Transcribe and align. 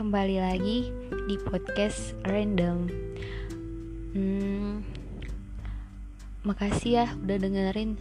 kembali 0.00 0.40
lagi 0.40 0.88
di 1.28 1.36
podcast 1.44 2.16
random. 2.24 2.88
Hmm, 4.16 4.80
makasih 6.40 7.04
ya 7.04 7.06
udah 7.20 7.36
dengerin 7.36 8.00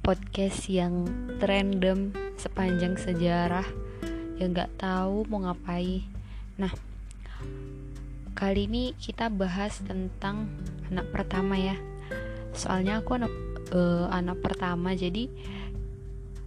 podcast 0.00 0.72
yang 0.72 1.04
random 1.36 2.16
sepanjang 2.40 2.96
sejarah 2.96 3.68
yang 4.40 4.56
nggak 4.56 4.72
tahu 4.80 5.28
mau 5.28 5.44
ngapain. 5.44 6.00
Nah, 6.56 6.72
kali 8.32 8.64
ini 8.64 8.96
kita 8.96 9.28
bahas 9.28 9.84
tentang 9.84 10.48
anak 10.88 11.12
pertama 11.12 11.60
ya. 11.60 11.76
Soalnya 12.56 13.04
aku 13.04 13.20
anak 13.20 13.32
uh, 13.76 14.08
anak 14.08 14.40
pertama 14.40 14.96
jadi 14.96 15.28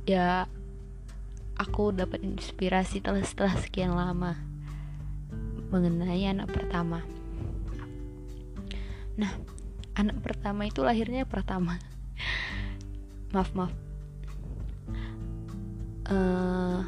ya 0.10 0.50
aku 1.60 1.92
dapat 1.92 2.24
inspirasi 2.24 3.04
setelah, 3.04 3.22
setelah 3.28 3.56
sekian 3.60 3.92
lama 3.92 4.40
mengenai 5.70 6.24
anak 6.26 6.50
pertama. 6.50 7.04
Nah, 9.20 9.30
anak 10.00 10.24
pertama 10.24 10.66
itu 10.66 10.80
lahirnya 10.82 11.28
pertama. 11.28 11.76
maaf 13.36 13.52
maaf. 13.52 13.76
Uh, 16.10 16.82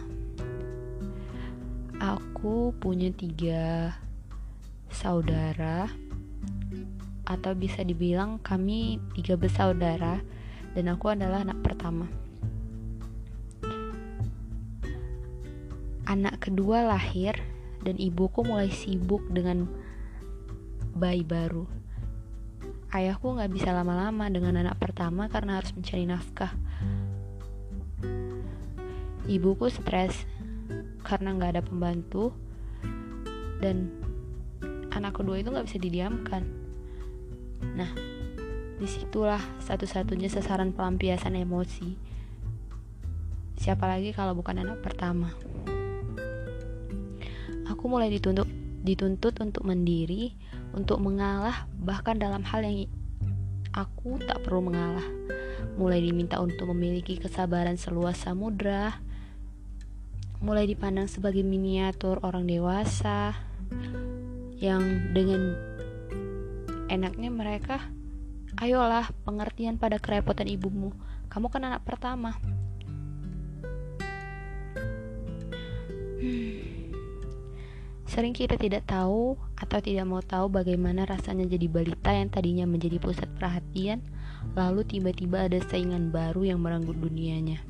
aku 2.01 2.73
punya 2.81 3.13
tiga 3.13 3.93
saudara 4.89 5.85
atau 7.29 7.53
bisa 7.53 7.85
dibilang 7.85 8.41
kami 8.41 8.97
tiga 9.13 9.37
bersaudara 9.37 10.25
dan 10.73 10.85
aku 10.89 11.13
adalah 11.13 11.45
anak 11.45 11.61
pertama. 11.61 12.09
Anak 16.11 16.43
kedua 16.43 16.83
lahir 16.83 17.39
dan 17.87 17.95
ibuku 17.95 18.43
mulai 18.43 18.67
sibuk 18.67 19.23
dengan 19.31 19.63
bayi 20.91 21.23
baru. 21.23 21.63
Ayahku 22.91 23.39
gak 23.39 23.47
bisa 23.55 23.71
lama-lama 23.71 24.27
dengan 24.27 24.59
anak 24.59 24.75
pertama 24.75 25.31
karena 25.31 25.63
harus 25.63 25.71
mencari 25.71 26.03
nafkah. 26.03 26.51
Ibuku 29.23 29.71
stres 29.71 30.27
karena 31.07 31.31
gak 31.39 31.51
ada 31.55 31.63
pembantu 31.63 32.35
dan 33.63 33.87
anak 34.91 35.15
kedua 35.15 35.39
itu 35.39 35.47
gak 35.55 35.63
bisa 35.71 35.79
didiamkan. 35.79 36.43
Nah, 37.71 37.87
di 38.75 38.87
situlah 38.91 39.39
satu-satunya 39.63 40.27
sasaran 40.27 40.75
pelampiasan 40.75 41.39
emosi. 41.39 41.95
Siapa 43.55 43.87
lagi 43.87 44.11
kalau 44.11 44.35
bukan 44.35 44.59
anak 44.59 44.83
pertama? 44.83 45.31
Aku 47.81 47.89
mulai 47.89 48.13
dituntut 48.13 48.45
dituntut 48.85 49.41
untuk 49.41 49.65
mendiri, 49.65 50.37
untuk 50.69 51.01
mengalah, 51.01 51.65
bahkan 51.81 52.13
dalam 52.13 52.45
hal 52.45 52.61
yang 52.61 52.85
aku 53.73 54.21
tak 54.21 54.45
perlu 54.45 54.69
mengalah. 54.69 55.01
Mulai 55.81 55.97
diminta 56.05 56.37
untuk 56.37 56.69
memiliki 56.77 57.17
kesabaran 57.17 57.81
seluas 57.81 58.21
samudra, 58.21 59.01
mulai 60.45 60.69
dipandang 60.69 61.09
sebagai 61.09 61.41
miniatur 61.41 62.21
orang 62.21 62.45
dewasa 62.45 63.33
yang 64.61 65.09
dengan 65.17 65.57
enaknya 66.85 67.33
mereka, 67.33 67.81
ayolah 68.61 69.09
pengertian 69.25 69.81
pada 69.81 69.97
kerepotan 69.97 70.45
ibumu. 70.45 70.93
Kamu 71.33 71.49
kan 71.49 71.65
anak 71.65 71.81
pertama. 71.81 72.37
Hmm. 76.21 76.80
Sering 78.11 78.35
kita 78.35 78.59
tidak 78.59 78.91
tahu 78.91 79.39
atau 79.55 79.79
tidak 79.79 80.03
mau 80.03 80.19
tahu 80.19 80.51
bagaimana 80.51 81.07
rasanya 81.07 81.47
jadi 81.47 81.71
balita 81.71 82.11
yang 82.11 82.27
tadinya 82.27 82.67
menjadi 82.67 82.99
pusat 82.99 83.31
perhatian, 83.39 84.03
lalu 84.51 84.83
tiba-tiba 84.83 85.47
ada 85.47 85.63
saingan 85.63 86.11
baru 86.11 86.43
yang 86.43 86.59
merenggut 86.59 86.99
dunianya. 86.99 87.63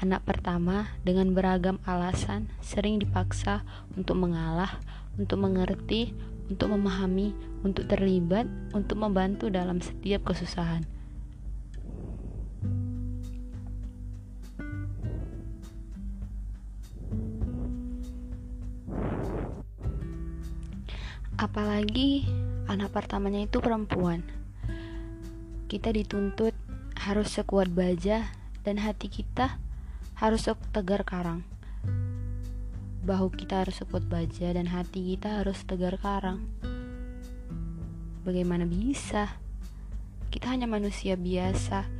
Anak 0.00 0.24
pertama 0.24 0.88
dengan 1.04 1.36
beragam 1.36 1.76
alasan 1.84 2.48
sering 2.64 2.96
dipaksa 2.96 3.60
untuk 3.92 4.16
mengalah, 4.24 4.80
untuk 5.20 5.44
mengerti, 5.44 6.16
untuk 6.48 6.72
memahami, 6.72 7.36
untuk 7.60 7.92
terlibat, 7.92 8.48
untuk 8.72 9.04
membantu 9.04 9.52
dalam 9.52 9.84
setiap 9.84 10.32
kesusahan. 10.32 10.88
Apalagi 21.42 22.22
anak 22.70 22.94
pertamanya 22.94 23.42
itu 23.42 23.58
perempuan. 23.58 24.22
Kita 25.66 25.90
dituntut 25.90 26.54
harus 26.94 27.34
sekuat 27.34 27.66
baja 27.66 28.30
dan 28.62 28.78
hati 28.78 29.10
kita 29.10 29.58
harus 30.22 30.46
tegar 30.70 31.02
karang. 31.02 31.42
Bahu 33.02 33.34
kita 33.34 33.66
harus 33.66 33.82
sekuat 33.82 34.06
baja 34.06 34.54
dan 34.54 34.70
hati 34.70 35.02
kita 35.02 35.42
harus 35.42 35.66
tegar 35.66 35.98
karang. 35.98 36.46
Bagaimana 38.22 38.62
bisa? 38.62 39.34
Kita 40.30 40.54
hanya 40.54 40.70
manusia 40.70 41.18
biasa 41.18 41.90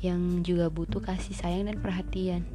yang 0.00 0.40
juga 0.40 0.72
butuh 0.72 1.04
kasih 1.04 1.36
sayang 1.36 1.68
dan 1.68 1.84
perhatian. 1.84 2.48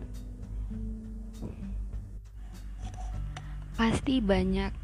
Pasti 3.77 4.17
banyak 4.17 4.82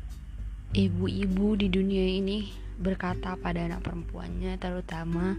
ibu-ibu 0.70 1.58
di 1.58 1.66
dunia 1.66 2.06
ini 2.22 2.46
berkata 2.78 3.34
pada 3.34 3.66
anak 3.66 3.82
perempuannya 3.82 4.54
terutama 4.62 5.34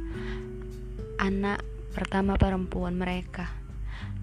anak 1.23 1.63
pertama 1.95 2.35
perempuan 2.35 2.99
mereka. 2.99 3.47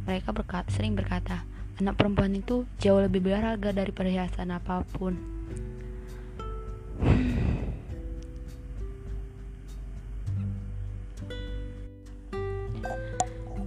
Mereka 0.04 0.36
berkata, 0.36 0.68
sering 0.72 1.00
berkata 1.00 1.48
anak 1.80 1.96
perempuan 1.96 2.36
itu 2.36 2.68
jauh 2.80 3.00
lebih 3.00 3.24
berharga 3.24 3.72
dari 3.72 3.92
perhiasan 3.92 4.52
apa 4.52 4.84
pun. 4.84 5.16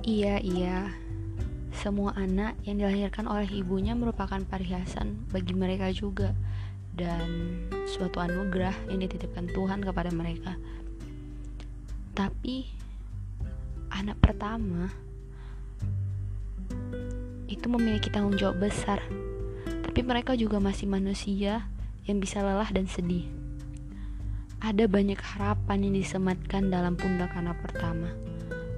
Iya 0.04 0.42
iya. 0.44 0.78
Semua 1.72 2.12
anak 2.18 2.60
yang 2.68 2.84
dilahirkan 2.84 3.24
oleh 3.24 3.48
ibunya 3.48 3.96
merupakan 3.96 4.42
perhiasan 4.44 5.24
bagi 5.32 5.56
mereka 5.56 5.88
juga 5.96 6.36
dan 6.94 7.58
suatu 7.86 8.18
anugerah 8.20 8.74
yang 8.90 9.02
dititipkan 9.02 9.50
Tuhan 9.50 9.82
kepada 9.82 10.10
mereka. 10.10 10.58
Tapi 12.14 12.66
anak 13.90 14.18
pertama 14.22 14.90
itu 17.50 17.66
memiliki 17.66 18.08
tanggung 18.08 18.38
jawab 18.38 18.62
besar. 18.62 19.02
Tapi 19.82 20.06
mereka 20.06 20.38
juga 20.38 20.62
masih 20.62 20.86
manusia 20.86 21.66
yang 22.06 22.22
bisa 22.22 22.40
lelah 22.40 22.70
dan 22.70 22.86
sedih. 22.86 23.26
Ada 24.60 24.86
banyak 24.86 25.18
harapan 25.18 25.88
yang 25.88 25.94
disematkan 25.98 26.68
dalam 26.70 26.94
pundak 26.94 27.32
anak 27.34 27.58
pertama. 27.64 28.12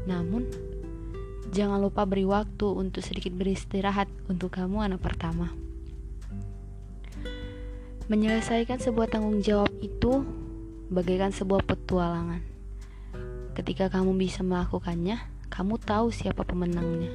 Namun, 0.06 0.46
jangan 1.52 1.82
lupa 1.82 2.06
beri 2.06 2.24
waktu 2.24 2.66
untuk 2.70 3.02
sedikit 3.04 3.34
beristirahat 3.34 4.08
untuk 4.30 4.54
kamu 4.56 4.88
anak 4.88 5.02
pertama. 5.02 5.50
Menyelesaikan 8.12 8.76
sebuah 8.76 9.08
tanggung 9.08 9.40
jawab 9.40 9.72
itu 9.80 10.20
bagaikan 10.92 11.32
sebuah 11.32 11.64
petualangan. 11.64 12.44
Ketika 13.56 13.88
kamu 13.88 14.12
bisa 14.20 14.44
melakukannya, 14.44 15.16
kamu 15.48 15.80
tahu 15.80 16.12
siapa 16.12 16.44
pemenangnya. 16.44 17.08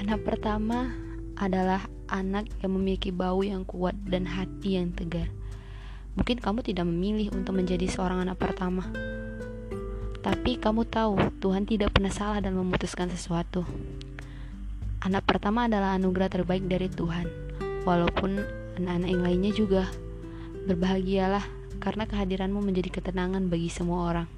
Anak 0.00 0.24
pertama 0.24 0.96
adalah 1.36 1.84
anak 2.08 2.48
yang 2.64 2.72
memiliki 2.72 3.12
bau 3.12 3.44
yang 3.44 3.68
kuat 3.68 3.92
dan 4.08 4.24
hati 4.24 4.80
yang 4.80 4.96
tegar. 4.96 5.28
Mungkin 6.16 6.40
kamu 6.40 6.64
tidak 6.64 6.88
memilih 6.88 7.36
untuk 7.36 7.52
menjadi 7.52 7.84
seorang 7.92 8.24
anak 8.24 8.40
pertama, 8.40 8.88
tapi 10.24 10.56
kamu 10.56 10.88
tahu 10.88 11.20
Tuhan 11.36 11.68
tidak 11.68 11.92
pernah 11.92 12.08
salah 12.08 12.40
dan 12.40 12.56
memutuskan 12.56 13.12
sesuatu. 13.12 13.68
Anak 15.04 15.28
pertama 15.28 15.68
adalah 15.68 16.00
anugerah 16.00 16.32
terbaik 16.32 16.64
dari 16.64 16.88
Tuhan, 16.88 17.28
walaupun 17.84 18.61
anak-anak 18.82 19.08
yang 19.14 19.22
lainnya 19.22 19.52
juga. 19.54 19.84
Berbahagialah 20.66 21.46
karena 21.78 22.06
kehadiranmu 22.06 22.58
menjadi 22.58 22.98
ketenangan 22.98 23.46
bagi 23.46 23.70
semua 23.70 24.10
orang. 24.10 24.28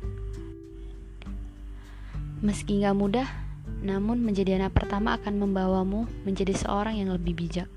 Meski 2.45 2.85
gak 2.85 2.97
mudah, 2.97 3.29
namun 3.81 4.21
menjadi 4.21 4.61
anak 4.61 4.77
pertama 4.77 5.17
akan 5.17 5.41
membawamu 5.41 6.05
menjadi 6.29 6.53
seorang 6.53 7.01
yang 7.01 7.13
lebih 7.13 7.33
bijak. 7.37 7.69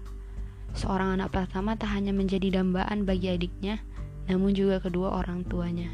Seorang 0.75 1.15
anak 1.15 1.31
pertama 1.31 1.79
tak 1.79 1.95
hanya 1.95 2.11
menjadi 2.11 2.59
dambaan 2.59 3.07
bagi 3.07 3.31
adiknya, 3.31 3.79
namun 4.27 4.51
juga 4.51 4.83
kedua 4.83 5.15
orang 5.15 5.47
tuanya. 5.47 5.87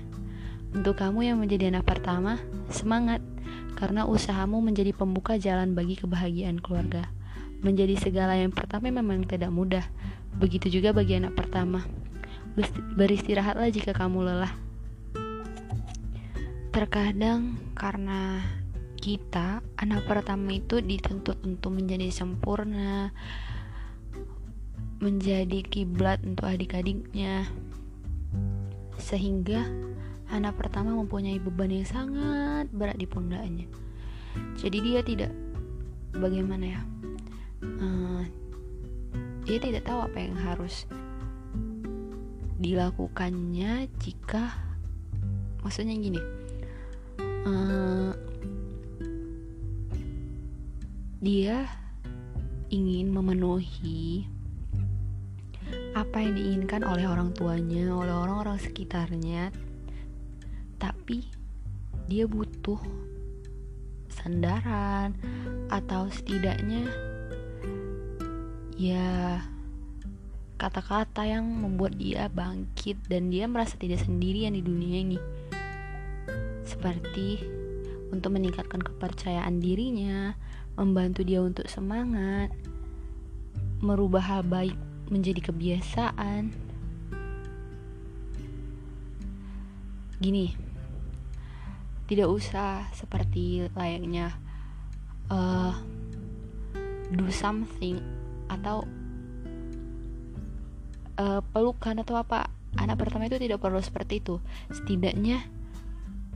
Untuk 0.74 0.98
kamu 0.98 1.30
yang 1.30 1.38
menjadi 1.38 1.70
anak 1.70 1.86
pertama, 1.86 2.42
semangat, 2.74 3.22
karena 3.78 4.10
usahamu 4.10 4.58
menjadi 4.58 4.90
pembuka 4.94 5.38
jalan 5.38 5.78
bagi 5.78 5.94
kebahagiaan 5.98 6.58
keluarga. 6.58 7.10
menjadi 7.64 7.96
segala 7.96 8.36
yang 8.36 8.52
pertama 8.52 8.92
memang 8.92 9.24
tidak 9.24 9.48
mudah. 9.48 9.88
Begitu 10.38 10.80
juga 10.80 10.94
bagi 10.94 11.18
anak 11.18 11.38
pertama. 11.38 11.86
Beristirahatlah 12.98 13.70
jika 13.74 13.94
kamu 13.94 14.30
lelah. 14.30 14.54
Terkadang 16.74 17.58
karena 17.78 18.42
kita, 18.98 19.62
anak 19.78 20.08
pertama 20.10 20.58
itu 20.58 20.82
dituntut 20.82 21.38
untuk 21.46 21.76
menjadi 21.76 22.10
sempurna, 22.10 23.14
menjadi 25.04 25.62
kiblat 25.66 26.24
untuk 26.26 26.50
adik-adiknya. 26.50 27.46
Sehingga 28.98 29.68
anak 30.34 30.58
pertama 30.58 30.98
mempunyai 30.98 31.38
beban 31.38 31.70
yang 31.70 31.86
sangat 31.86 32.72
berat 32.74 32.98
di 32.98 33.06
pundaknya. 33.06 33.70
Jadi 34.58 34.78
dia 34.82 35.02
tidak 35.06 35.30
bagaimana 36.18 36.66
ya? 36.80 36.82
uh, 37.64 38.24
dia 39.44 39.58
tidak 39.60 39.84
tahu 39.88 40.00
apa 40.08 40.18
yang 40.20 40.36
harus 40.40 40.88
dilakukannya 42.64 43.92
jika 44.00 44.56
maksudnya 45.60 46.00
gini 46.00 46.22
uh, 47.44 48.12
dia 51.24 51.68
ingin 52.72 53.12
memenuhi 53.12 54.28
apa 55.94 56.26
yang 56.26 56.34
diinginkan 56.34 56.82
oleh 56.82 57.06
orang 57.06 57.32
tuanya, 57.38 57.94
oleh 57.94 58.14
orang-orang 58.14 58.58
sekitarnya, 58.58 59.54
tapi 60.82 61.30
dia 62.10 62.26
butuh 62.26 62.82
sandaran 64.10 65.14
atau 65.70 66.10
setidaknya 66.10 66.90
ya 68.78 69.42
kata-kata 70.58 71.28
yang 71.28 71.44
membuat 71.44 72.00
dia 72.00 72.32
bangkit 72.32 72.96
dan 73.12 73.28
dia 73.28 73.50
merasa 73.52 73.76
tidak 73.76 74.00
sendirian 74.00 74.56
di 74.56 74.64
dunia 74.64 75.04
ini. 75.04 75.20
Seperti 76.64 77.44
untuk 78.14 78.38
meningkatkan 78.38 78.80
kepercayaan 78.80 79.60
dirinya 79.60 80.38
membantu 80.80 81.22
dia 81.26 81.44
untuk 81.44 81.68
semangat 81.68 82.54
merubah 83.84 84.24
hal 84.24 84.42
baik 84.48 84.78
menjadi 85.12 85.52
kebiasaan. 85.52 86.56
Gini 90.24 90.56
tidak 92.08 92.30
usah 92.32 92.88
seperti 92.96 93.68
layaknya 93.76 94.32
uh, 95.28 95.76
do 97.12 97.28
something 97.32 98.23
atau 98.48 98.88
uh, 101.20 101.42
pelukan 101.54 102.00
atau 102.02 102.18
apa 102.18 102.50
anak 102.80 103.00
pertama 103.00 103.30
itu 103.30 103.38
tidak 103.38 103.62
perlu 103.62 103.80
seperti 103.80 104.20
itu. 104.20 104.42
Setidaknya 104.72 105.46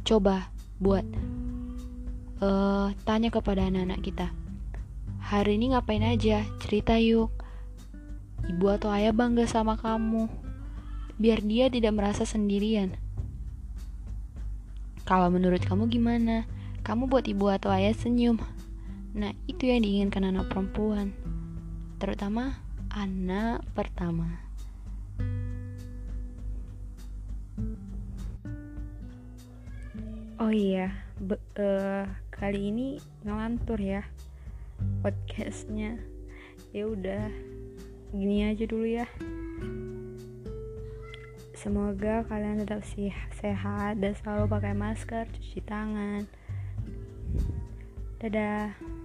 coba 0.08 0.52
buat 0.78 1.04
uh, 2.40 2.94
tanya 3.04 3.34
kepada 3.34 3.66
anak-anak 3.68 4.02
kita 4.06 4.28
hari 5.28 5.60
ini 5.60 5.76
ngapain 5.76 6.08
aja? 6.08 6.48
Cerita 6.64 6.96
yuk. 6.96 7.36
Ibu 8.48 8.80
atau 8.80 8.88
ayah 8.96 9.12
bangga 9.12 9.44
sama 9.44 9.76
kamu. 9.76 10.32
Biar 11.20 11.44
dia 11.44 11.68
tidak 11.68 12.00
merasa 12.00 12.24
sendirian. 12.24 12.96
Kalau 15.04 15.28
menurut 15.28 15.60
kamu 15.68 15.92
gimana? 15.92 16.48
Kamu 16.88 17.12
buat 17.12 17.28
ibu 17.28 17.52
atau 17.52 17.68
ayah 17.76 17.92
senyum. 17.92 18.40
Nah 19.20 19.36
itu 19.52 19.68
yang 19.68 19.84
diinginkan 19.84 20.24
anak 20.24 20.48
perempuan 20.48 21.12
terutama 21.98 22.62
anak 22.94 23.66
pertama. 23.74 24.38
Oh 30.38 30.54
iya, 30.54 30.94
be, 31.18 31.34
uh, 31.58 32.06
kali 32.30 32.70
ini 32.70 33.02
ngelantur 33.26 33.82
ya 33.82 34.06
podcastnya. 35.02 35.98
Ya 36.70 36.86
udah, 36.86 37.34
gini 38.14 38.46
aja 38.46 38.70
dulu 38.70 38.86
ya. 38.86 39.10
Semoga 41.58 42.22
kalian 42.30 42.62
tetap 42.62 42.86
sehat 43.42 43.98
dan 43.98 44.14
selalu 44.22 44.46
pakai 44.46 44.78
masker, 44.78 45.26
cuci 45.34 45.60
tangan. 45.66 46.30
Dadah. 48.22 48.97